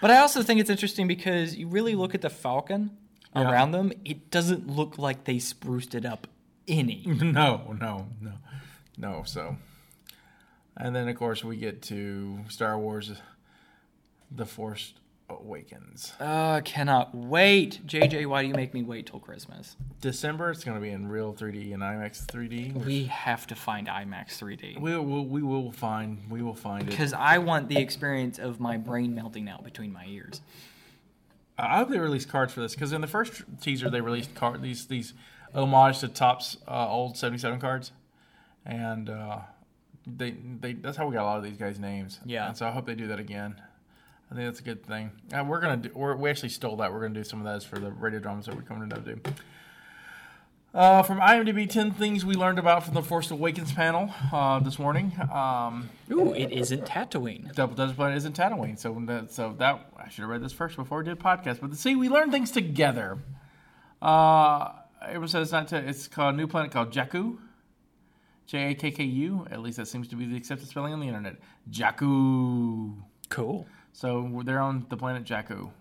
[0.04, 2.92] but I also think it's interesting because you really look at the Falcon
[3.34, 3.50] Yeah.
[3.50, 6.28] around them; it doesn't look like they spruced it up
[6.68, 7.04] any.
[7.08, 8.34] no, no, no,
[8.98, 9.24] no.
[9.26, 9.56] So,
[10.76, 13.14] and then of course we get to Star Wars:
[14.30, 14.94] The Force
[15.42, 16.14] Awakens.
[16.20, 17.82] Uh, cannot wait.
[17.86, 19.76] JJ, why do you make me wait till Christmas?
[20.02, 20.52] December.
[20.52, 22.86] It's going to be in real 3D and IMAX 3D.
[22.86, 24.80] We have to find IMAX 3D.
[24.80, 25.26] We will.
[25.26, 26.20] We will find.
[26.30, 26.92] We will find it.
[26.92, 30.42] Because I want the experience of my brain melting out between my ears.
[31.58, 34.62] I hope they release cards for this because in the first teaser they released card
[34.62, 35.14] these these
[35.54, 37.92] homage to Topps uh, old '77 cards,
[38.66, 39.40] and uh,
[40.08, 42.20] they they that's how we got a lot of these guys' names.
[42.26, 42.48] Yeah.
[42.48, 43.62] and so I hope they do that again.
[44.32, 45.12] I think that's a good thing.
[45.32, 45.92] Uh, we're gonna do.
[45.94, 46.92] We're, we actually stole that.
[46.92, 49.20] We're gonna do some of those for the radio dramas that we're coming to do.
[50.74, 54.80] Uh, from IMDb, 10 things we learned about from the Force Awakens panel uh, this
[54.80, 55.12] morning.
[55.32, 57.54] Um, Ooh, it isn't Tatooine.
[57.54, 60.76] Double Dutch Planet isn't Tatooine, so that so that I should have read this first
[60.76, 61.60] before we did podcast.
[61.62, 63.20] But see, we learn things together.
[64.02, 64.72] Uh,
[65.04, 65.68] everyone says it's not.
[65.68, 67.38] To, it's called a new planet called Jakku.
[68.48, 69.46] J A K K U.
[69.52, 71.36] At least that seems to be the accepted spelling on the internet.
[71.70, 72.96] Jakku.
[73.30, 73.68] Cool.
[73.94, 75.72] So they're on the planet Jakku.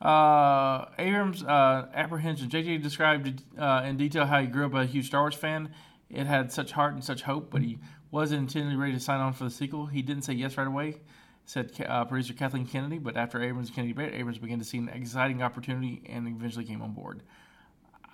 [0.00, 2.48] Uh, Abrams' uh, apprehension.
[2.48, 5.68] JJ described uh, in detail how he grew up a huge Star Wars fan.
[6.08, 7.78] It had such heart and such hope, but he
[8.10, 9.86] wasn't intended ready to sign on for the sequel.
[9.86, 10.96] He didn't say yes right away,
[11.44, 12.98] said uh, producer Kathleen Kennedy.
[12.98, 16.64] But after Abrams and Kennedy debate, Abrams began to see an exciting opportunity and eventually
[16.64, 17.22] came on board.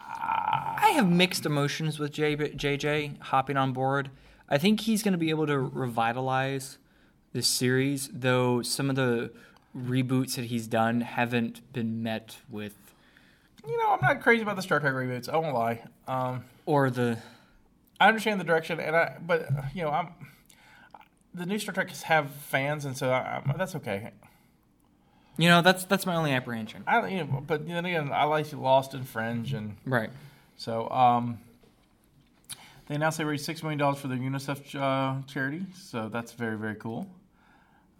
[0.00, 4.11] I have mixed emotions with JJ hopping on board.
[4.48, 6.79] I think he's going to be able to revitalize
[7.37, 9.31] this series, though some of the
[9.77, 12.72] reboots that he's done haven't been met with,
[13.68, 15.29] You know, I'm not crazy about the Star Trek reboots.
[15.29, 15.83] I won't lie.
[16.09, 17.18] Um, or the
[18.01, 20.09] I understand the direction, and I but you know I'm
[21.35, 24.12] the new Star Treks have fans, and so I, I, that's okay.
[25.37, 26.85] You know, that's that's my only apprehension.
[26.87, 30.09] I you know, but then again, I like Lost and Fringe, and Right.
[30.57, 31.38] so um,
[32.87, 36.57] they announced they raised six million dollars for their UNICEF uh, charity, so that's very
[36.57, 37.07] very cool.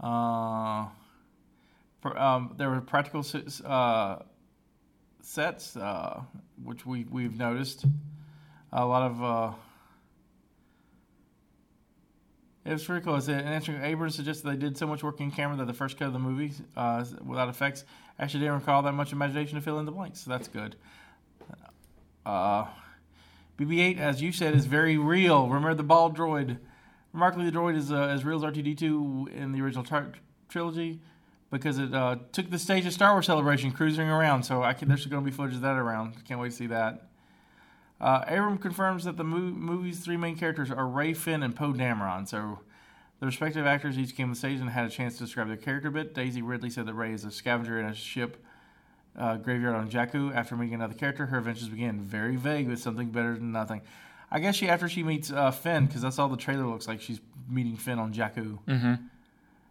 [0.01, 0.87] Uh,
[2.01, 3.25] for, um, there were practical
[3.65, 4.19] uh,
[5.23, 6.23] sets, uh,
[6.63, 7.85] which we we've noticed
[8.73, 9.23] a lot of.
[9.23, 9.53] Uh,
[12.65, 13.15] it was pretty cool.
[13.15, 16.09] An answering Abrams suggested they did so much work in camera that the first cut
[16.09, 17.85] of the movie, uh, without effects,
[18.19, 20.21] actually didn't recall that much imagination to fill in the blanks.
[20.21, 20.75] So that's good.
[22.25, 22.67] Uh,
[23.57, 25.47] BB-8, as you said, is very real.
[25.47, 26.59] Remember the ball droid.
[27.17, 30.05] Remarkably, the droid is uh, as real as R2D2 in the original tri-
[30.51, 31.01] trilogy
[31.51, 34.43] because it uh, took the stage of Star Wars Celebration, cruising around.
[34.43, 36.23] So I can, there's going to be footage of that around.
[36.27, 37.09] Can't wait to see that.
[38.03, 41.73] Uh, Abram confirms that the mo- movie's three main characters are Rey Finn and Poe
[41.73, 42.29] Dameron.
[42.29, 42.59] So
[43.21, 45.89] the respective actors each came on stage and had a chance to describe their character
[45.89, 46.13] a bit.
[46.13, 48.45] Daisy Ridley said that Rey is a scavenger in a ship
[49.19, 50.35] uh, graveyard on Jakku.
[50.35, 51.99] After meeting another character, her adventures begin.
[52.03, 53.81] Very vague, with something better than nothing.
[54.31, 57.01] I guess she after she meets uh, Finn, because that's all the trailer looks like.
[57.01, 58.59] She's meeting Finn on Jakku.
[58.67, 58.95] Mm-hmm.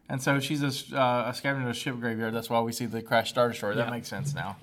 [0.07, 2.33] And so she's a, uh, a scavenger in a ship graveyard.
[2.33, 3.75] That's why we see the crashed Star Destroyer.
[3.75, 3.91] That Yeah.
[3.91, 4.57] makes sense now.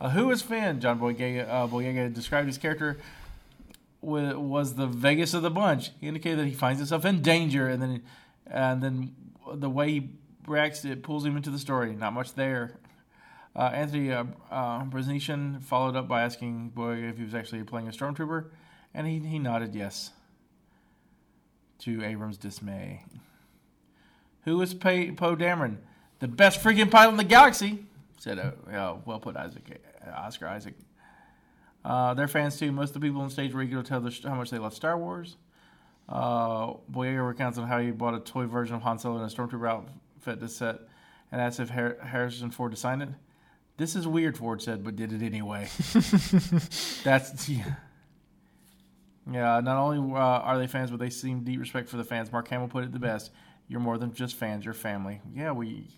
[0.00, 0.80] Uh, who is Finn?
[0.80, 2.98] John Boyega, uh, Boyega described his character
[4.00, 5.90] wa- was the Vegas of the bunch.
[6.00, 8.02] He indicated that he finds himself in danger, and then
[8.48, 9.14] and then
[9.54, 10.10] the way he
[10.46, 11.94] reacts, it pulls him into the story.
[11.94, 12.72] Not much there.
[13.54, 14.84] Uh, Anthony uh, uh,
[15.62, 18.46] followed up by asking Boyega if he was actually playing a stormtrooper,
[18.96, 20.10] and he, he nodded yes.
[21.80, 23.04] To Abrams' dismay.
[24.44, 25.76] Who is Poe Poe Dameron?
[26.18, 27.84] The best freaking pilot in the galaxy,
[28.18, 30.74] said uh, uh, well put Isaac, uh, Oscar Isaac.
[31.84, 32.72] Uh, they're fans too.
[32.72, 34.72] Most of the people on stage were eager to tell the, how much they love
[34.72, 35.36] Star Wars.
[36.08, 39.26] Uh, Boyega recounts on how he bought a toy version of Han Solo in a
[39.26, 40.80] stormtrooper outfit to set,
[41.30, 43.10] and asked if Har- Harrison Ford to sign it.
[43.76, 45.68] This is weird, Ford said, but did it anyway.
[47.04, 47.74] That's yeah.
[49.30, 52.30] Yeah, not only uh, are they fans, but they seem deep respect for the fans.
[52.30, 53.32] Mark Hamill put it the best:
[53.68, 55.88] "You're more than just fans; you're family." Yeah, we.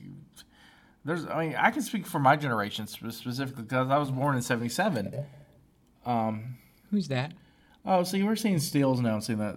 [1.05, 4.43] There's, I mean, I can speak for my generation specifically because I was born in
[4.43, 5.25] '77.
[6.07, 6.57] Um,
[6.91, 7.33] Who's that?
[7.85, 9.57] oh, so you were seeing Steele's announcing that.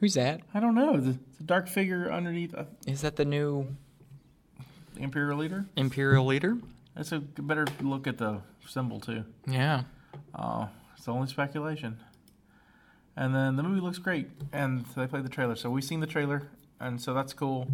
[0.00, 0.40] Who's that?
[0.54, 3.76] I don't know the, the dark figure underneath uh, Is that the new
[4.96, 5.66] Imperial leader.
[5.76, 6.58] Imperial leader?
[6.94, 9.24] That's a better look at the symbol too.
[9.46, 9.84] Yeah.
[10.34, 11.98] Uh, it's only speculation.
[13.16, 15.54] And then the movie looks great, and they played the trailer.
[15.54, 16.48] So we've seen the trailer,
[16.80, 17.68] and so that's cool.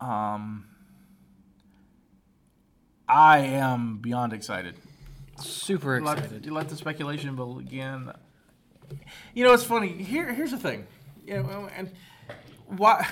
[0.00, 0.66] Um,
[3.08, 4.76] I am beyond excited.
[5.40, 6.50] Super Let, excited.
[6.50, 8.12] let the speculation begin.
[9.34, 9.88] You know, it's funny.
[9.88, 10.86] Here, here's the thing.
[11.26, 11.90] You know, and
[12.66, 13.06] why?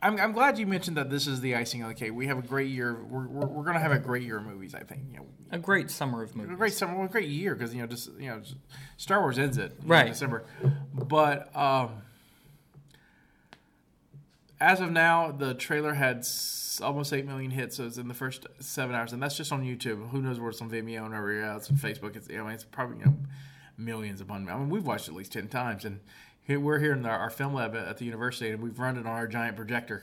[0.00, 2.12] I'm, I'm glad you mentioned that this is the icing on the cake.
[2.14, 3.02] We have a great year.
[3.10, 4.74] We're, we're, we're going to have a great year of movies.
[4.74, 5.02] I think.
[5.10, 6.52] You know, A great summer of movies.
[6.52, 8.40] a great summer, a great year because you know just you know
[8.96, 10.06] Star Wars ends it you know, Right.
[10.08, 10.44] December,
[10.94, 11.90] but um,
[14.60, 17.76] as of now, the trailer had s- almost eight million hits.
[17.76, 20.10] So it's in the first seven hours, and that's just on YouTube.
[20.10, 22.16] Who knows where it's on Vimeo and everywhere else, and Facebook.
[22.16, 23.16] It's I mean it's probably you know
[23.76, 24.48] millions upon.
[24.48, 26.00] I mean we've watched it at least ten times, and
[26.48, 29.00] here we're here in our, our film lab at, the university, and we've run it
[29.00, 30.02] on our giant projector.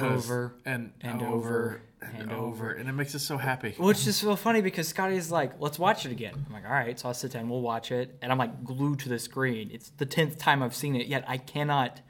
[0.00, 2.70] Over and, and over over and, and over, over.
[2.72, 3.74] and it makes us so happy.
[3.78, 6.34] Which is so funny because Scotty's like, let's watch it again.
[6.48, 6.98] I'm like, all right.
[6.98, 8.18] So I sit down, we'll watch it.
[8.20, 9.70] And I'm like glued to the screen.
[9.72, 12.00] It's the 10th time I've seen it, yet I cannot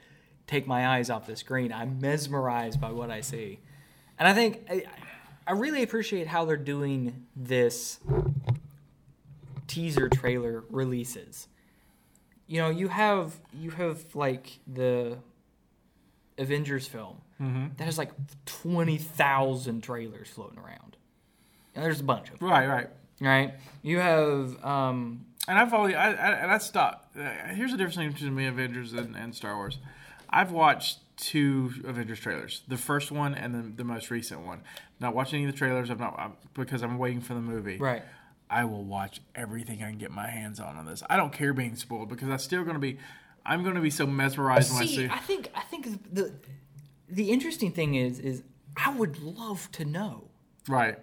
[0.47, 1.71] take my eyes off the screen.
[1.71, 3.59] I'm mesmerized by what I see.
[4.17, 4.85] And I think I,
[5.45, 7.99] I really appreciate how they're doing this
[9.67, 11.49] teaser trailer releases.
[12.47, 15.17] You know, you have you have like the
[16.37, 17.17] Avengers film
[17.77, 18.11] that has like
[18.45, 20.97] twenty thousand trailers floating around.
[21.73, 22.87] And there's a bunch of them, Right, right.
[23.19, 23.53] right?
[23.81, 27.17] You have um, And I've always, I, I, and I stopped.
[27.17, 29.77] Uh, here's the difference between me, Avengers, and, and Star Wars.
[30.29, 34.61] I've watched two Avengers trailers, the first one and then the most recent one.
[35.01, 35.89] Not watching any of the trailers.
[35.89, 37.77] I'm not I'm, because I'm waiting for the movie.
[37.77, 38.03] right.
[38.49, 41.03] I will watch everything I can get my hands on on this.
[41.09, 42.97] I don't care being spoiled because I'm still going to be.
[43.45, 45.09] I'm going to be so mesmerized when I See, see.
[45.09, 46.33] I think I think the
[47.07, 48.43] the interesting thing is is
[48.77, 50.29] I would love to know.
[50.67, 50.97] Right.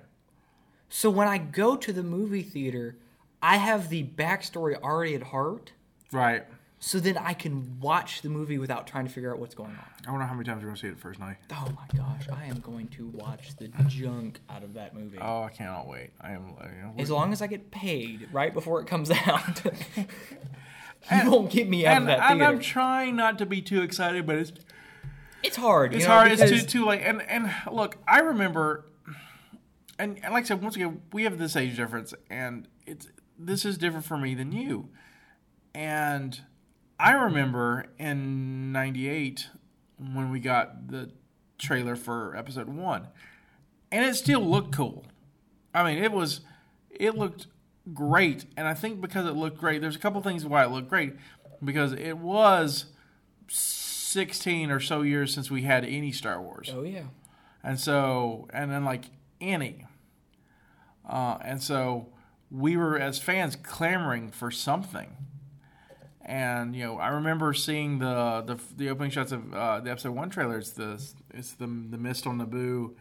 [0.89, 2.97] So when I go to the movie theater,
[3.41, 5.73] I have the backstory already at heart,
[6.13, 6.45] Right.
[6.85, 9.85] So then I can watch the movie without trying to figure out what's going on.
[10.05, 11.37] I wonder how many times you're going to see it the first night.
[11.53, 15.17] Oh my gosh, I am going to watch the junk out of that movie.
[15.21, 16.11] Oh, I cannot wait.
[16.21, 16.57] I am.
[16.61, 19.63] You know, As long as I get paid right before it comes out.
[21.11, 22.53] You won't get me out and, of that and theater.
[22.53, 24.53] I'm trying not to be too excited, but it's
[25.43, 25.95] it's hard.
[25.95, 26.31] it's you know, hard.
[26.31, 27.01] It's too too late.
[27.03, 28.85] And and look, I remember,
[29.99, 33.65] and, and like I said, once again, we have this age difference, and it's this
[33.65, 34.91] is different for me than you.
[35.75, 36.41] And
[37.03, 39.49] I remember in '98
[39.99, 41.11] when we got the
[41.59, 43.09] trailer for episode one,
[43.91, 45.05] and it still looked cool.
[45.75, 46.43] I mean, it was
[46.91, 47.49] it looked
[47.93, 50.89] great, and I think because it looked great, there's a couple things why it looked
[50.89, 51.15] great
[51.65, 52.87] because it was
[53.49, 56.71] 16 or so years since we had any Star Wars.
[56.73, 57.07] Oh yeah.
[57.65, 59.07] And so, and then like
[59.41, 59.87] any.
[61.05, 62.13] Uh, and so
[62.49, 65.17] we were, as fans, clamoring for something.
[66.25, 70.13] And, you know, I remember seeing the the, the opening shots of uh, the episode
[70.13, 70.59] one trailer.
[70.59, 71.03] It's the,
[71.35, 72.95] it's the, the mist on Naboo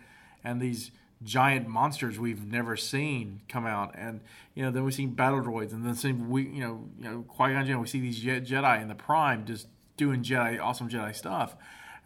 [0.44, 0.92] and these
[1.24, 3.94] giant monsters we've never seen come out.
[3.96, 4.22] And,
[4.56, 5.72] you know, then we see battle droids.
[5.72, 8.88] And then see, we, you know, you know Qui-Gon Jinn, we see these Jedi in
[8.88, 11.56] the Prime just doing Jedi, awesome Jedi stuff.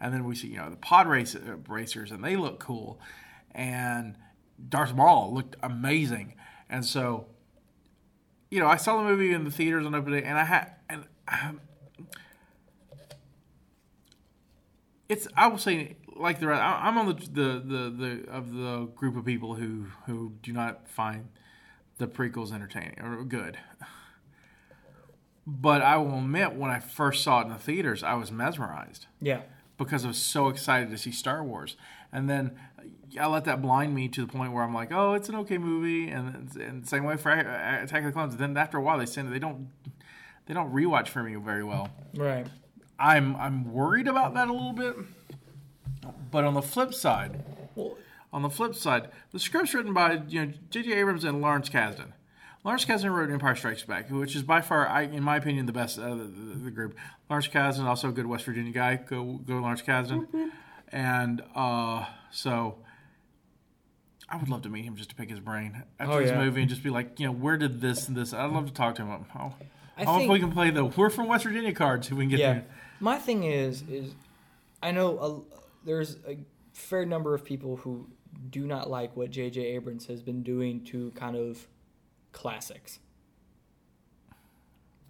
[0.00, 3.00] And then we see, you know, the pod race, uh, racers, and they look cool.
[3.52, 4.16] And
[4.68, 6.34] Darth Maul looked amazing.
[6.68, 7.28] And so,
[8.50, 11.04] you know, I saw the movie in the theaters on opening and I had, and
[11.28, 11.60] um,
[15.08, 19.16] it's, I will say, like the I'm on the, the, the, the, of the group
[19.16, 21.28] of people who, who do not find
[21.98, 23.58] the prequels entertaining or good.
[25.46, 29.06] But I will admit, when I first saw it in the theaters, I was mesmerized
[29.20, 29.42] Yeah.
[29.78, 31.76] Because I was so excited to see Star Wars.
[32.12, 32.58] And then
[33.20, 35.58] I let that blind me to the point where I'm like, oh, it's an okay
[35.58, 38.36] movie, and and same way for Attack of the Clones.
[38.36, 39.68] Then after a while, they send they don't
[40.46, 41.90] they don't rewatch for me very well.
[42.14, 42.46] Right.
[42.98, 44.96] I'm I'm worried about that a little bit.
[46.30, 47.42] But on the flip side,
[48.32, 50.92] on the flip side, the script's written by you know J.J.
[50.92, 52.12] Abrams and Lawrence Kasdan.
[52.66, 55.72] Lawrence Kasdan wrote Empire Strikes Back, which is by far, I, in my opinion, the
[55.72, 56.96] best of the, the, the group.
[57.30, 58.96] Lawrence Kasdan, also a good West Virginia guy.
[58.96, 60.26] Go, go Lawrence Kasdan.
[60.90, 62.78] And uh, so,
[64.28, 66.44] I would love to meet him just to pick his brain after Oh, this yeah.
[66.44, 68.34] movie and just be like, you know, where did this and this?
[68.34, 69.24] I'd love to talk to him.
[69.36, 69.54] Oh,
[69.96, 72.08] I I hope think- we can play the "We're from West Virginia" cards.
[72.08, 72.52] so we can get yeah.
[72.54, 72.66] there.
[72.98, 74.12] My thing is, is
[74.82, 76.36] I know a, there's a
[76.72, 78.08] fair number of people who
[78.50, 79.60] do not like what J.J.
[79.62, 81.64] Abrams has been doing to kind of
[82.36, 82.98] classics,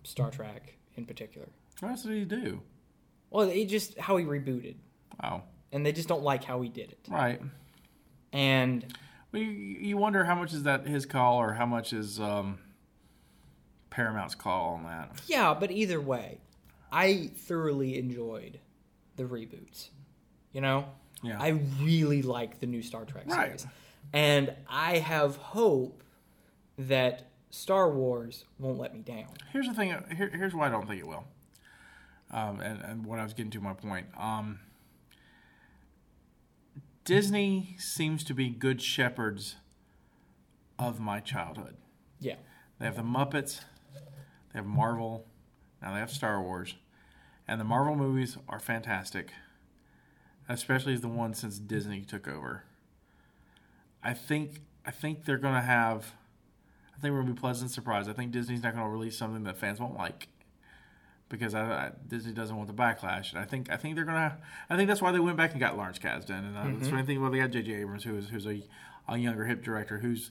[0.04, 1.48] Star Trek in particular.
[1.80, 2.62] What else did he do?
[3.30, 4.76] Well, it just how he rebooted,
[5.22, 6.98] Oh, and they just don't like how he did it.
[7.10, 7.40] right.
[8.32, 8.84] And
[9.32, 12.58] Well, you, you wonder how much is that his call or how much is um,
[13.90, 15.20] Paramount's call on that.
[15.26, 16.38] yeah, but either way,
[16.92, 18.60] I thoroughly enjoyed
[19.16, 19.88] the reboots.
[20.52, 20.86] You know,
[21.22, 21.36] Yeah.
[21.40, 21.48] I
[21.82, 23.58] really like the new Star Trek Right.
[23.60, 23.66] series,
[24.12, 26.02] and I have hope
[26.78, 29.28] that Star Wars won't let me down.
[29.52, 29.94] Here's the thing.
[30.16, 31.24] Here, here's why I don't think it will.
[32.30, 34.06] Um, and, and what I was getting to my point.
[34.18, 34.60] Um,
[37.04, 39.56] Disney seems to be good shepherds
[40.78, 41.76] of my childhood.
[42.18, 42.34] Yeah,
[42.78, 43.60] They have the Muppets,
[44.52, 45.26] they have Marvel,
[45.80, 46.74] now they have Star Wars,
[47.46, 49.30] and the Marvel movies are fantastic,
[50.48, 52.64] especially the ones since Disney took over.
[54.02, 56.14] I think I think they're gonna have.
[56.96, 58.08] I think we're gonna be pleasant surprised.
[58.08, 60.28] I think Disney's not gonna release something that fans won't like
[61.28, 63.30] because I, I, Disney doesn't want the backlash.
[63.30, 64.38] And I think I think they're gonna.
[64.70, 67.00] I think that's why they went back and got Lawrence Kasdan, and uh, that's why
[67.00, 67.74] I think well they got J.J.
[67.74, 68.62] Abrams, who is who's a,
[69.08, 70.30] a younger hip director who's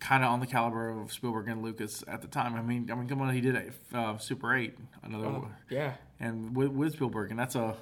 [0.00, 2.54] kind of on the caliber of Spielberg and Lucas at the time.
[2.54, 6.56] I mean, I mean, come on, he did a uh, Super Eight, another, yeah, and
[6.56, 7.76] with, with Spielberg, and that's a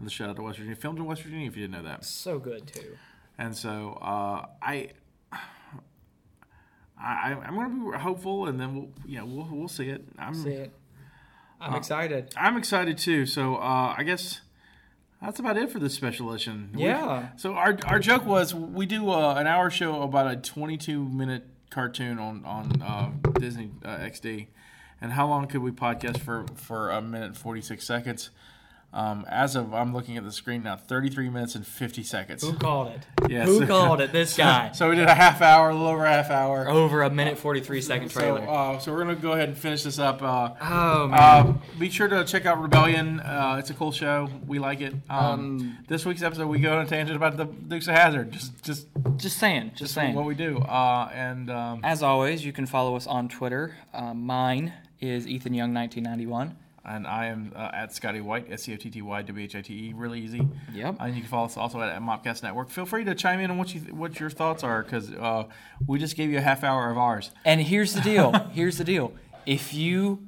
[0.00, 0.76] the shout out to West Virginia.
[0.76, 2.04] Filmed in West Virginia, if you didn't know that.
[2.04, 2.96] so good too.
[3.36, 4.90] And so uh, I,
[7.00, 10.04] I, I'm going to be hopeful, and then we'll, yeah we'll, we'll see it.
[10.18, 10.72] I'm, See it.
[11.60, 12.32] I'm Uh, excited.
[12.36, 13.24] I'm excited too.
[13.26, 14.40] So uh, I guess
[15.22, 16.70] that's about it for this special edition.
[16.74, 17.28] We- Yeah.
[17.36, 21.44] so our our joke was we do uh, an hour show about a 22 minute
[21.70, 24.46] cartoon on on uh, Disney uh, XD,
[25.00, 28.30] and how long could we podcast for for a minute 46 seconds?
[28.90, 32.42] Um, as of I'm looking at the screen now, 33 minutes and 50 seconds.
[32.42, 33.30] Who called it?
[33.30, 34.12] Yeah, Who so- called it?
[34.12, 34.72] This guy.
[34.72, 36.66] So we did a half hour, a little over a half hour.
[36.68, 38.48] Over a minute forty three second So, trailer.
[38.48, 40.22] uh, so we're gonna go ahead and finish this up.
[40.22, 41.18] Uh, oh man.
[41.20, 43.20] uh, be sure to check out Rebellion.
[43.20, 44.30] Uh, it's a cool show.
[44.46, 44.94] We like it.
[45.10, 48.32] Um, this week's episode, we go on a tangent about the Dukes of Hazzard.
[48.32, 48.86] Just, just,
[49.16, 50.14] Just saying, just saying.
[50.14, 50.58] what we do.
[50.60, 53.76] Uh, and um, As always, you can follow us on Twitter.
[53.92, 56.56] Uh, mine is Ethan Young 1991.
[56.84, 59.56] And I am uh, at Scotty White, S C O T T Y W H
[59.56, 59.92] I T E.
[59.94, 60.46] Really easy.
[60.72, 60.96] Yep.
[61.00, 62.70] And you can follow us also at, at Mopcast Network.
[62.70, 65.44] Feel free to chime in on what you what your thoughts are because uh,
[65.86, 67.30] we just gave you a half hour of ours.
[67.44, 68.32] And here's the deal.
[68.52, 69.12] here's the deal.
[69.46, 70.26] If you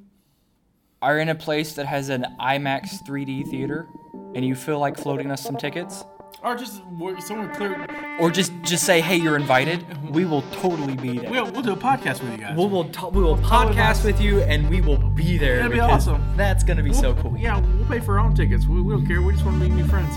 [1.02, 3.86] are in a place that has an IMAX 3D theater
[4.34, 6.04] and you feel like floating us some tickets,
[6.42, 6.80] Or just
[7.26, 7.86] someone clear.
[8.18, 11.30] or just just say, "Hey, you're invited," we will totally be there.
[11.30, 12.56] We'll, we'll do a podcast with you guys.
[12.56, 15.56] We will ta- we will podcast with you and we will be there.
[15.56, 16.22] That'd be awesome.
[16.38, 17.36] That's gonna be so We'll- cool.
[17.36, 18.66] Yeah, we'll pay for our own tickets.
[18.66, 19.20] We, we don't care.
[19.20, 20.14] We just want to meet new friends.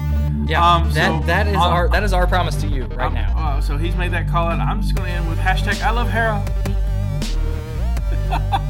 [0.50, 3.08] Yeah, Um, that so, that is um, our that is our promise to you right
[3.08, 3.34] Um, now.
[3.38, 4.60] Uh, so he's made that call out.
[4.62, 6.42] I'm just to end with hashtag I love Hera.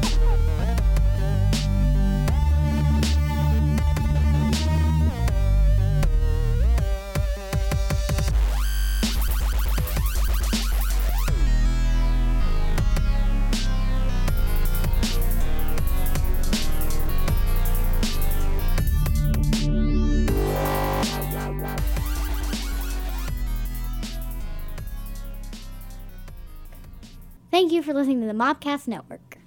[27.84, 29.43] for listening to the Mopcast Network.